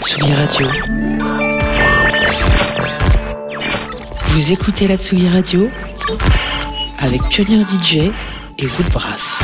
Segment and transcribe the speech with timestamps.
[0.00, 0.66] Tsugi Radio.
[4.26, 5.70] Vous écoutez la Tsugi Radio
[6.98, 8.12] avec Pionnier DJ
[8.58, 9.42] et Woodbrass.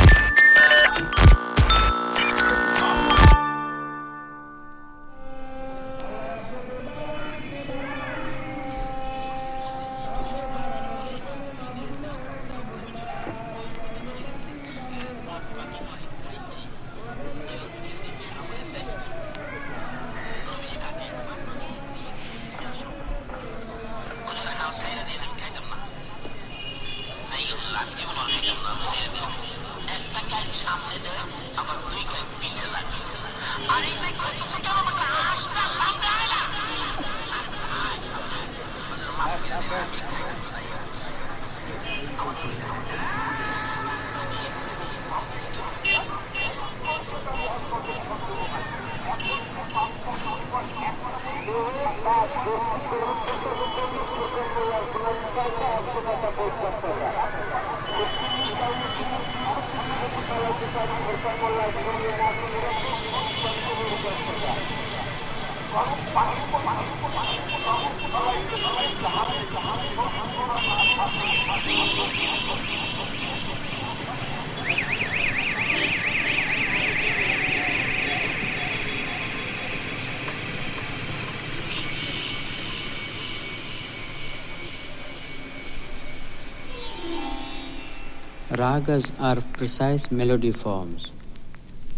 [88.63, 91.11] Ragas are precise melody forms.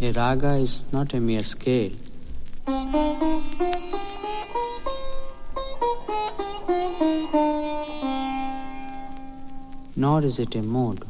[0.02, 1.92] A raga is not a mere scale.
[9.96, 11.06] Nor is it a mode.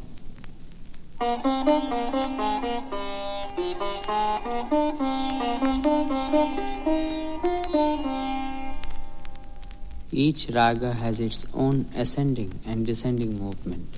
[10.12, 13.95] Each raga has its own ascending and descending movement.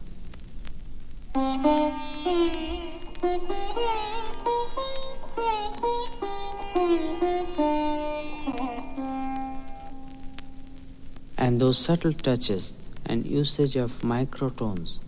[11.36, 12.72] And those subtle touches
[13.06, 14.98] and usage of microtones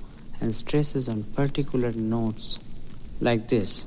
[0.41, 2.61] and stresses on particular notes
[3.21, 3.87] like this.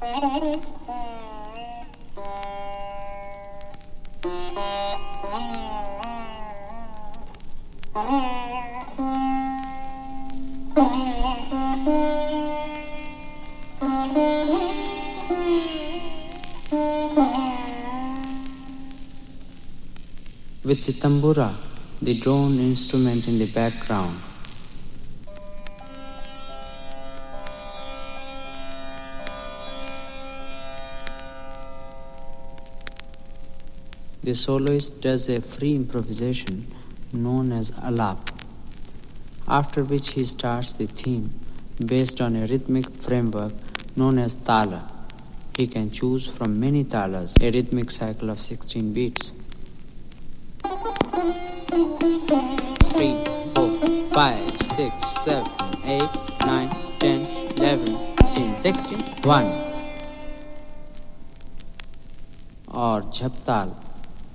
[11.84, 11.92] With
[20.86, 21.52] the tambura,
[22.00, 24.18] the drone instrument in the background.
[34.22, 36.66] The soloist does a free improvisation
[37.12, 38.30] known as alap,
[39.46, 41.43] after which he starts the theme
[41.78, 43.52] based on a rhythmic framework
[43.96, 44.90] known as tala.
[45.56, 49.32] He can choose from many talas, a rhythmic cycle of 16 beats.
[52.92, 53.24] 3,
[53.54, 53.78] 4,
[54.12, 55.46] 5, 6, 7,
[55.84, 56.08] 8,
[56.46, 56.68] 9,
[56.98, 57.26] 10,
[57.56, 59.44] 11, 15, 16, 1.
[62.68, 63.74] Or jhaptal,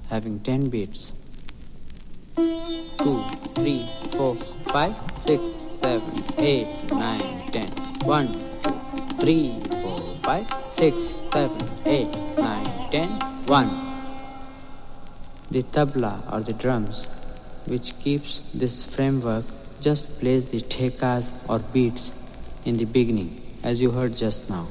[0.09, 1.11] having 10 beats.
[2.35, 2.44] 2,
[3.55, 6.01] 3, 4, 5, 6, 7,
[6.38, 7.67] 8, 9, 10.
[8.03, 8.38] 1, 2,
[9.22, 10.97] 3, 4, 5, 6,
[11.31, 13.09] 7, 8, 9, 10.
[13.47, 13.70] 1.
[15.52, 17.08] The tabla or the drums,
[17.66, 19.46] which keeps this framework,
[19.79, 22.11] just plays the thekas or beats
[22.66, 24.67] in the beginning, as you heard just now.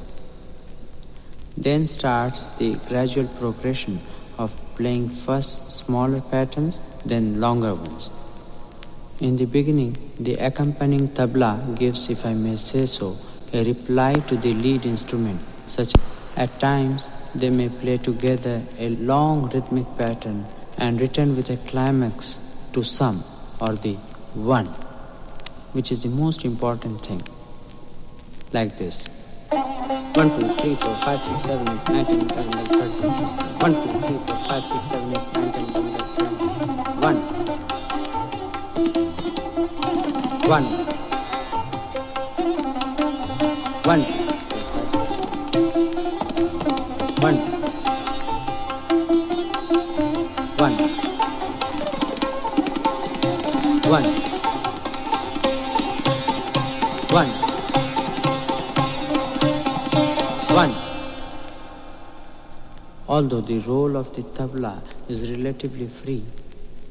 [1.56, 4.00] Then starts the gradual progression
[4.36, 8.10] of playing first smaller patterns, then longer ones.
[9.20, 13.16] In the beginning, the accompanying tabla gives, if I may say so,
[13.52, 15.92] a reply to the lead instrument, such
[16.36, 20.44] at times they may play together a long rhythmic pattern
[20.78, 22.38] and return with a climax
[22.72, 23.24] to some
[23.60, 23.94] or the
[24.34, 24.66] one,
[25.72, 27.22] which is the most important thing.
[28.52, 29.06] like this.
[29.50, 33.12] 1, 2, 3, 4, 5, 6, 7, 8, 9, 10, 11, 12, 13.
[33.58, 36.37] 1, 2, 3, 4, 5, 6, 7, 8, 9, 10, 11, 12,
[40.48, 40.64] 1.
[43.84, 44.00] 1.
[47.20, 47.34] 1.
[50.56, 50.72] 1.
[53.84, 54.04] 1.
[57.10, 57.26] 1.
[60.56, 60.70] 1.
[63.06, 64.80] Although the role of the tabla
[65.10, 66.24] is relatively free,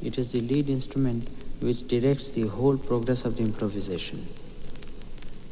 [0.04, 1.28] it is the lead instrument
[1.60, 4.28] which directs the whole progress of the improvisation.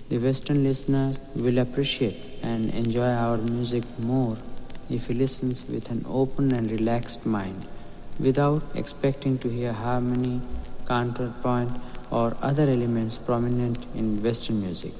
[0.09, 4.37] The Western listener will appreciate and enjoy our music more
[4.89, 7.65] if he listens with an open and relaxed mind
[8.19, 10.41] without expecting to hear harmony,
[10.85, 11.71] counterpoint,
[12.11, 14.93] or other elements prominent in Western music.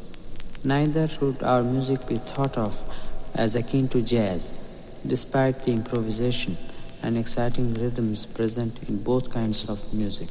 [0.64, 2.82] Neither should our music be thought of
[3.36, 4.58] as akin to jazz,
[5.06, 6.58] despite the improvisation
[7.04, 10.30] and exciting rhythms present in both kinds of music.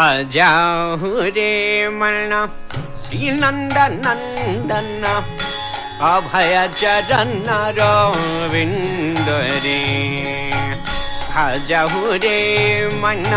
[0.00, 1.52] भजाहुरे
[2.00, 2.30] मन
[3.00, 4.86] श्रीनन्दनन्दन
[6.10, 9.74] अभय चरण रविन्दरे।
[11.34, 12.38] भजहुरे
[13.02, 13.34] मन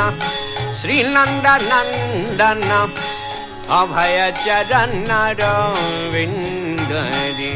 [0.81, 2.63] श्रीनन्दनन्दन
[3.79, 4.17] अभय
[5.41, 7.53] रविन्दरे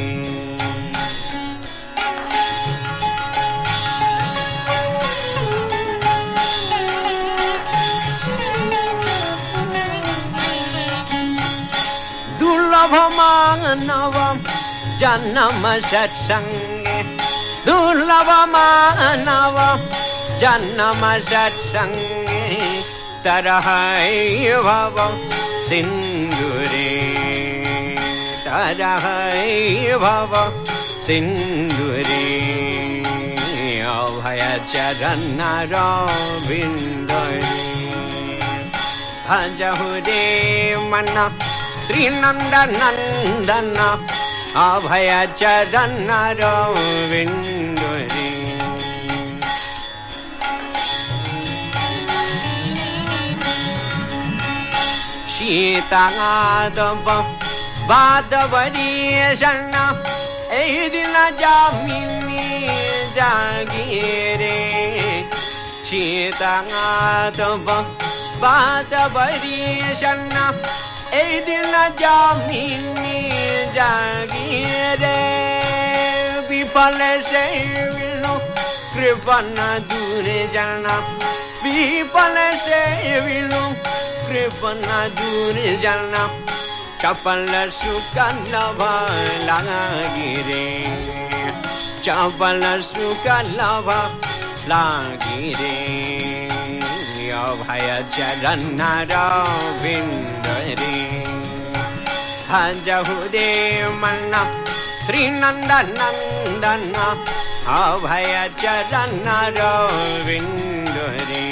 [12.87, 14.17] दुर्लभ मानव
[14.99, 16.99] जन्म सत्सङ्गे
[17.67, 19.57] दुर्लभ मानव
[20.43, 22.45] जन्म सत्सङ्गे
[23.25, 23.69] तरह
[24.67, 24.97] भव
[25.69, 26.87] सिन्दुरे
[28.47, 29.07] तरह
[30.05, 30.35] भव
[31.07, 32.25] सिन्दुरे
[33.97, 34.43] अभय
[34.75, 35.41] चरण
[35.75, 37.53] रविन्दरे
[39.27, 40.23] भजहुरे
[40.93, 41.17] मन
[41.88, 43.78] श्रीनन्दनन्दन
[44.62, 48.26] अभय चरण रविन्दरे।
[55.36, 57.08] सीतादव
[57.90, 59.74] बादवरीषण
[60.60, 62.50] ऐदिन जामिनी
[63.16, 64.60] जागिरे
[65.90, 67.68] सीतादव
[71.12, 73.20] बादवरीषण ऐदिन जामिनी
[73.76, 75.18] जागिरे
[76.50, 77.00] विफल
[77.30, 78.34] सेविनो
[78.94, 79.56] कृपन
[79.92, 80.88] दुर्जन
[81.64, 82.36] विफल
[82.66, 83.62] सेविनो
[84.28, 84.82] कृपन
[85.20, 86.14] दुर्जन
[87.02, 87.46] चपल
[87.80, 88.44] सुकन
[89.48, 90.66] लागिरे
[92.06, 93.56] चपल सुकन
[94.70, 96.47] लागिरे
[97.40, 98.80] अभय चरण
[99.12, 100.96] रविन्दरे
[102.50, 103.50] भजहुरे
[104.02, 104.34] मन
[105.06, 106.86] श्रीनन्दनन्दन
[107.80, 111.46] अभय चरण रविन्दरे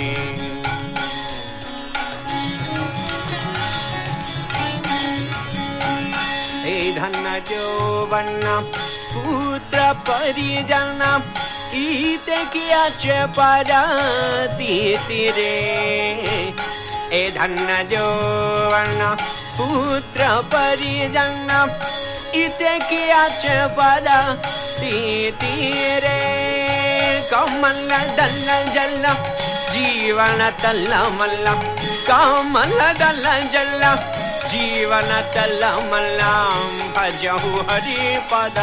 [6.66, 8.44] हे धन जोवन
[9.14, 11.02] पुत्र परिजन
[11.76, 13.04] ईते किया च
[13.38, 14.76] परातीतिरे
[17.14, 19.00] ए धन जोवन,
[19.58, 20.22] पुत्र
[20.54, 21.50] परिजन
[22.36, 23.44] इते किया च
[23.78, 24.62] परातीतिरे
[27.32, 29.04] कमल दल जल,
[29.74, 31.48] जीवन तल मल्ल
[32.10, 33.82] कमल दल जल,
[34.52, 35.62] जीवन तल
[35.92, 36.54] मल्लां
[36.98, 38.58] भजहु हरि पद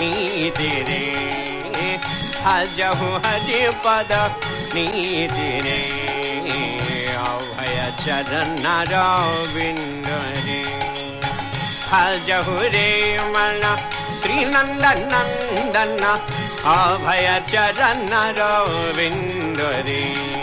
[0.00, 4.12] नीति रे। भजहु हरि पद
[4.74, 5.80] नीति रे
[7.22, 10.08] अभय चरण रविंद
[10.46, 10.60] रे
[11.90, 12.88] हजहु रे
[13.34, 13.62] मन
[14.54, 16.04] नंदन
[16.76, 20.35] अभय चरण रविंद रे।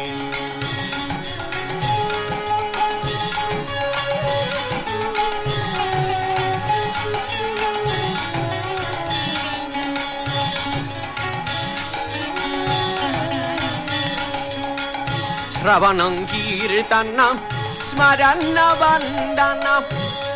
[15.64, 17.20] श्रवणं कीर्तन
[17.90, 19.64] स्मरन् वन्दन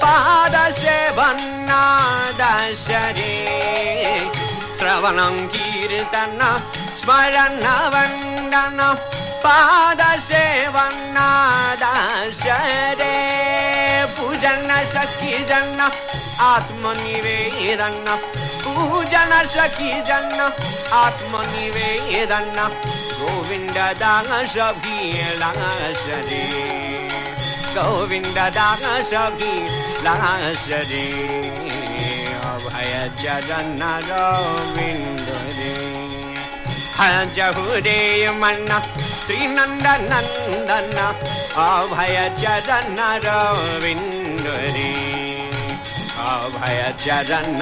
[0.02, 0.94] पादसेवन्नादशरे
[4.80, 6.40] श्रवणं कीर्तन
[7.02, 7.60] स्मरन्
[7.96, 8.80] वन्दन
[9.44, 10.78] पादसेवन्नादशरे
[14.18, 15.80] पूजन सखी जन
[16.52, 18.08] आत्मनिवेदन
[18.64, 20.40] पूजन सखी जन
[21.04, 22.58] आत्मनिवेदन
[23.20, 26.44] गोविन्द दास भीलास रे
[27.76, 28.40] गोविन्द
[29.42, 31.06] भीलास रे
[32.52, 35.87] अभय चरण रविन्द रे
[37.00, 38.00] हजहुरे
[38.42, 38.70] मन
[39.08, 40.98] श्रीनन्दनन्दन
[41.66, 44.92] अभय चरण रविन्द रे
[46.32, 47.62] अभय चरण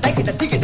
[0.00, 0.61] take it, take it.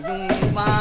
[0.00, 0.73] 用力发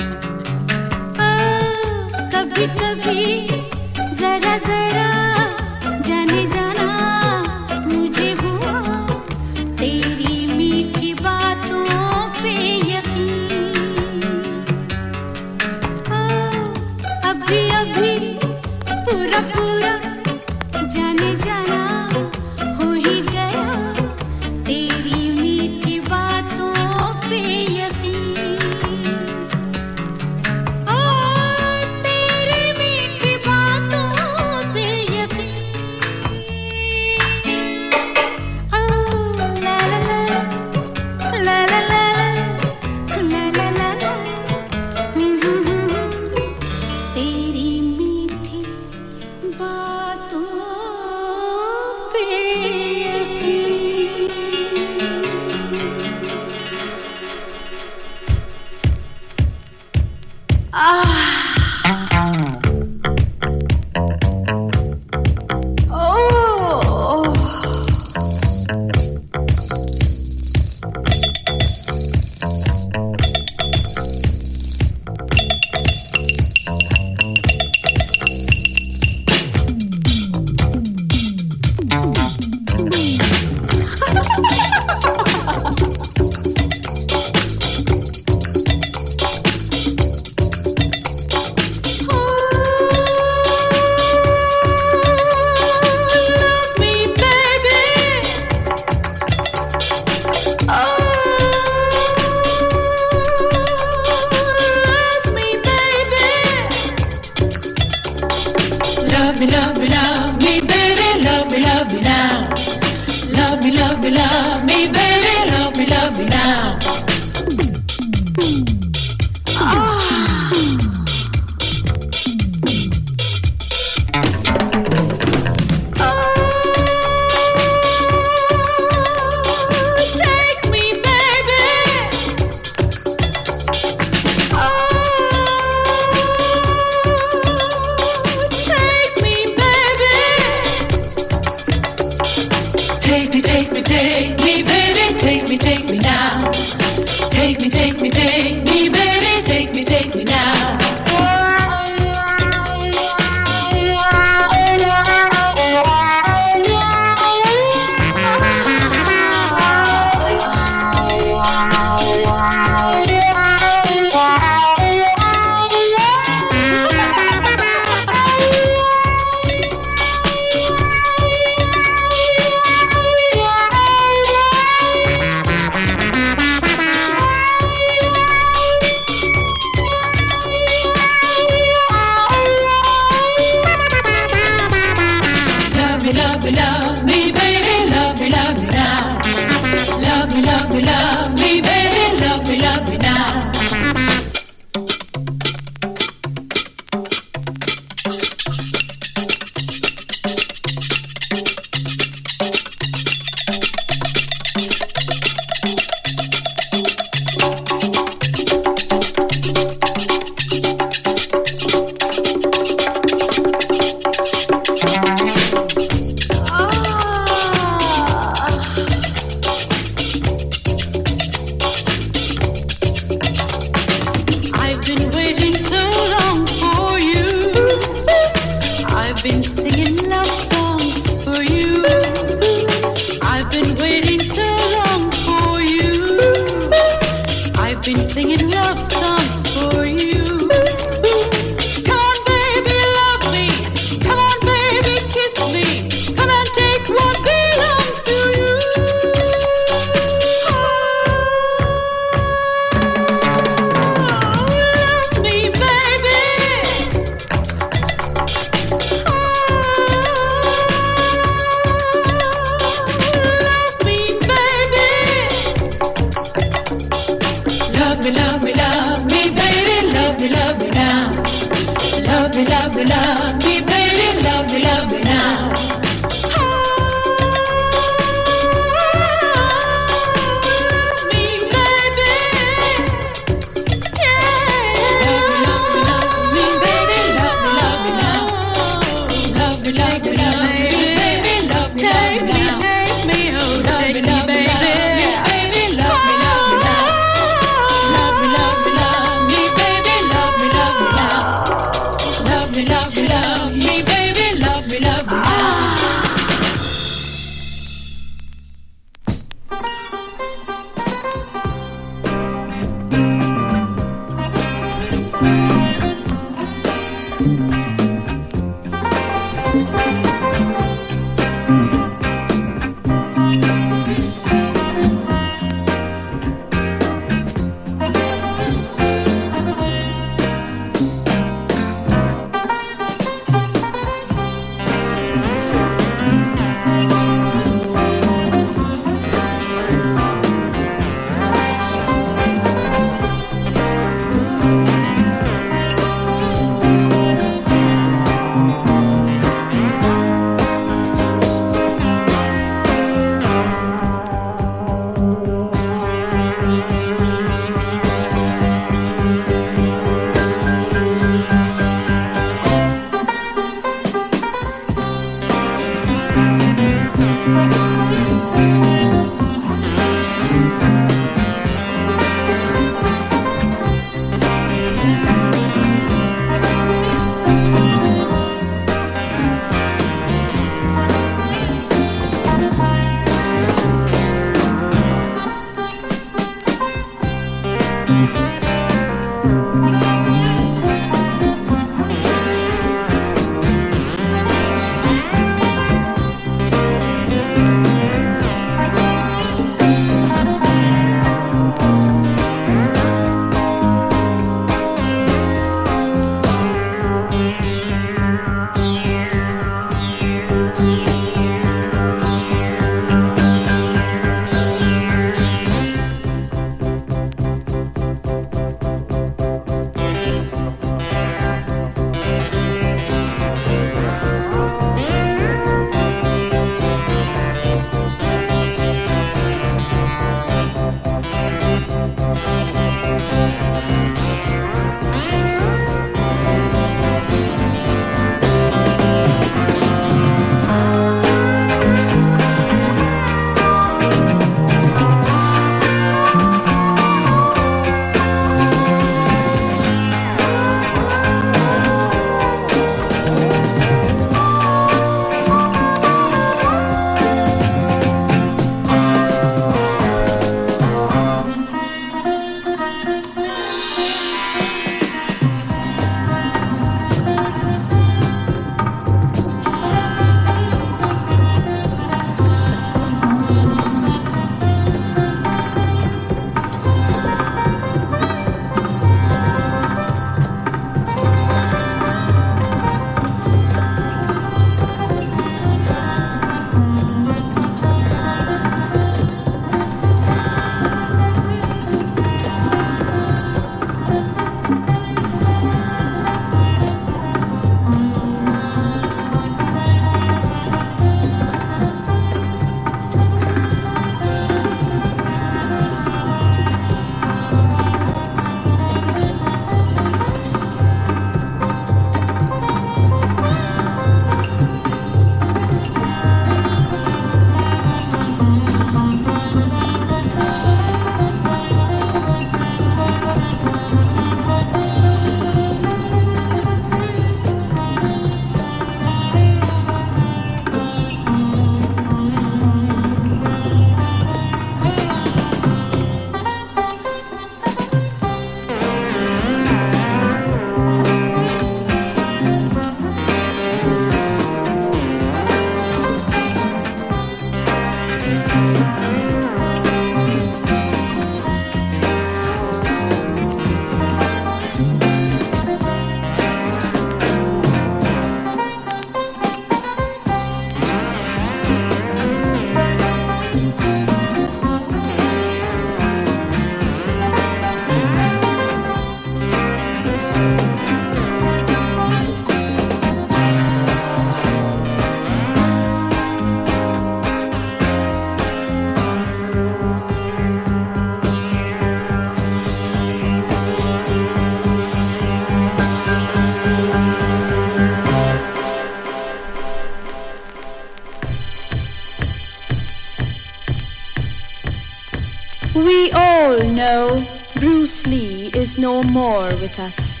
[598.58, 600.00] no more with us.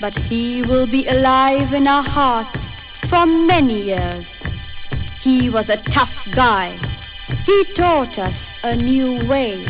[0.00, 2.70] But he will be alive in our hearts
[3.08, 4.42] for many years.
[5.20, 6.70] He was a tough guy.
[7.44, 9.64] He taught us a new way.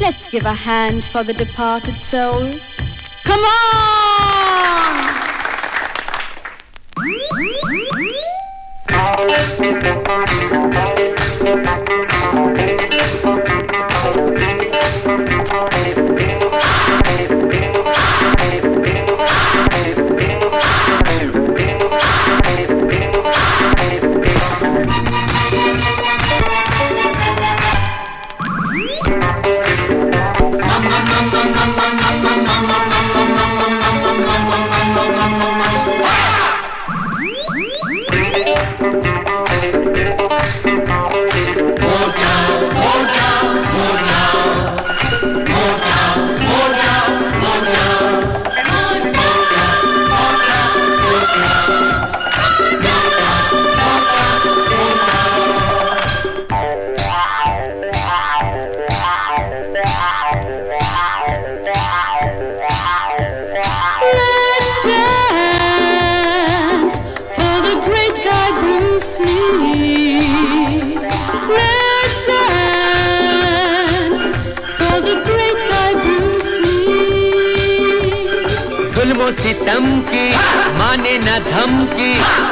[0.00, 2.50] Let's give a hand for the departed soul.
[3.24, 3.80] Come on!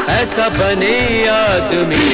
[0.09, 2.07] ऐसा बने आदमी।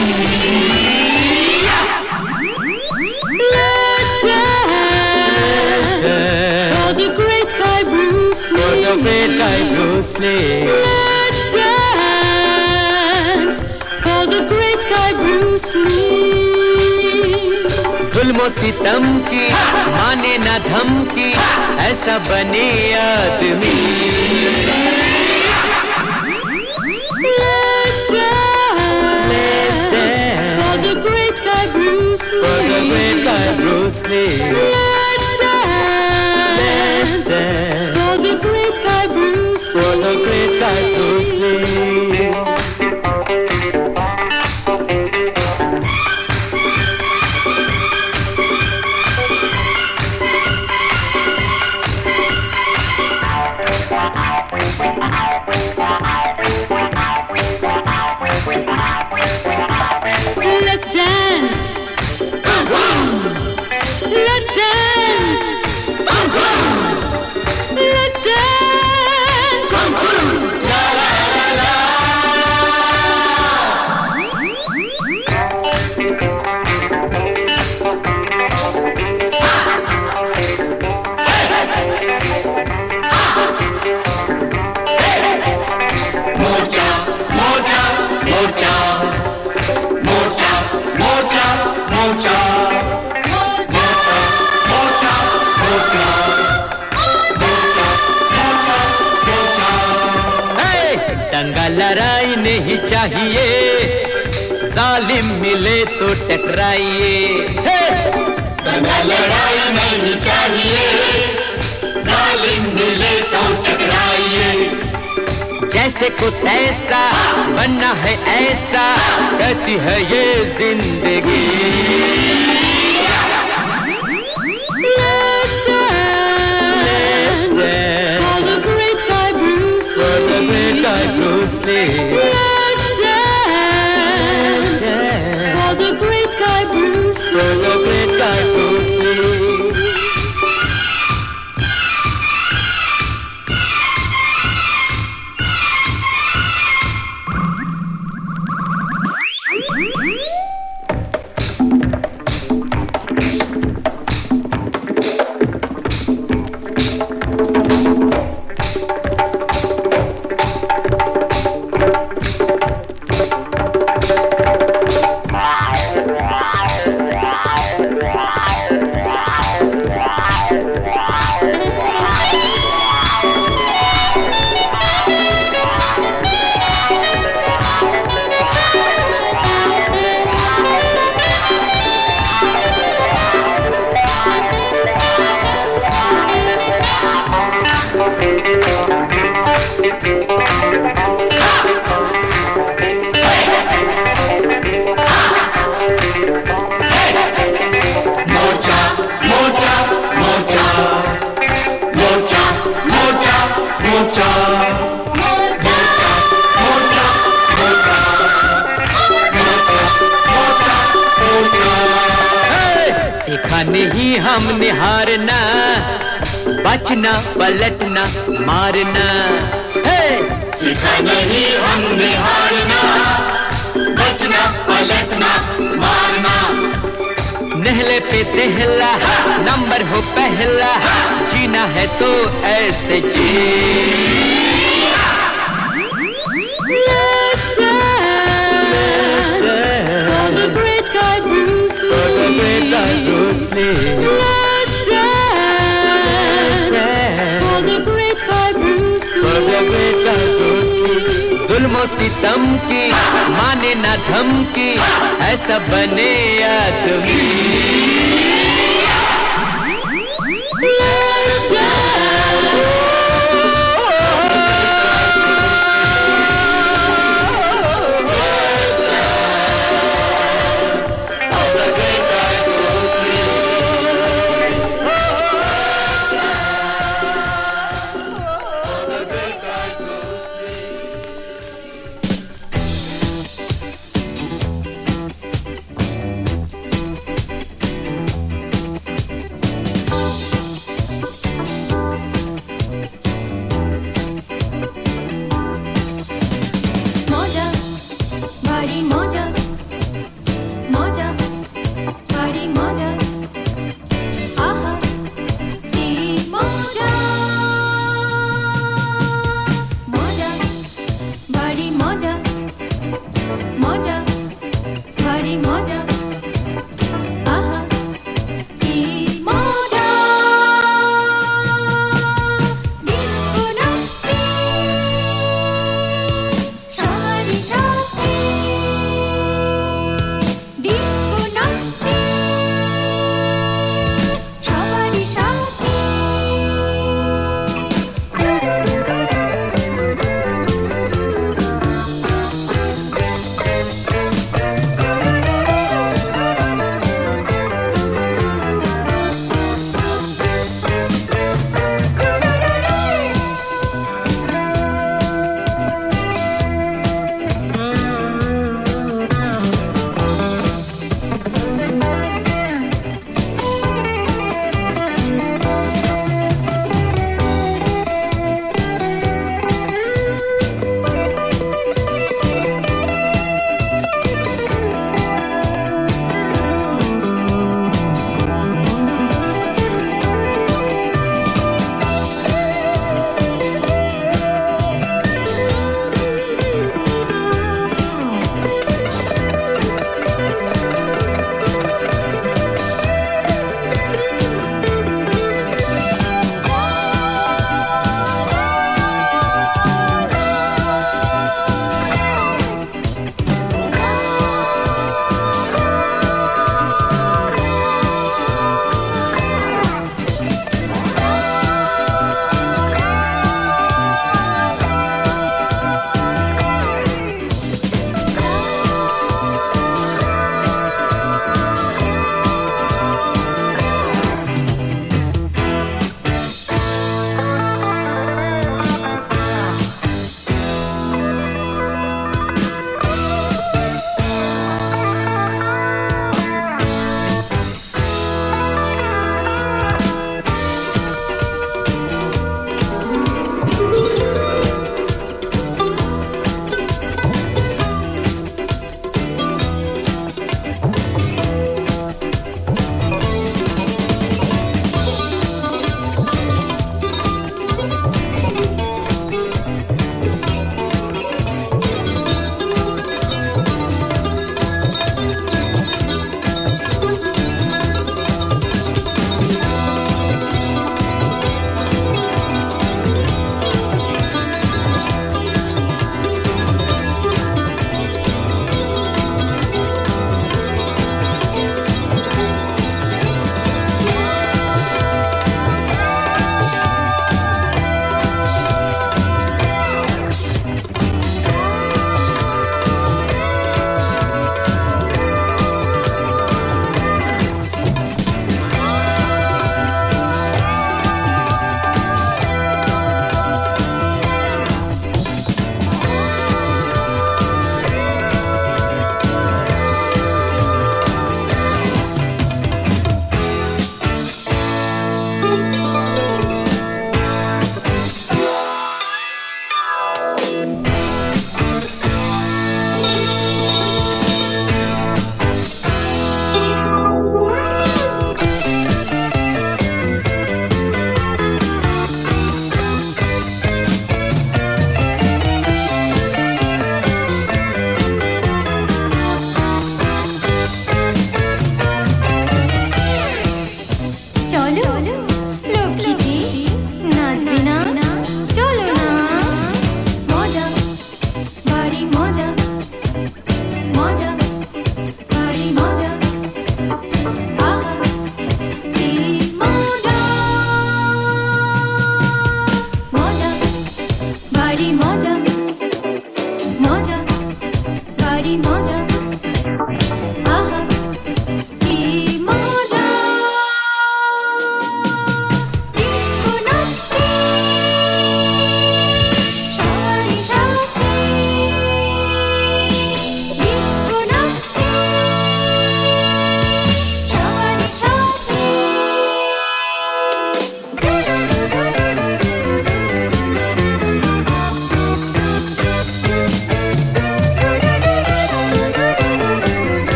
[18.54, 19.48] सितम की
[19.94, 21.30] माने न धमकी
[21.84, 25.03] ऐसा बने Aadmi.
[32.44, 34.63] the away by Bruce Lee.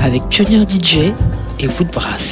[0.00, 1.12] Avec Pionnier DJ
[1.58, 2.25] et Woodbrass.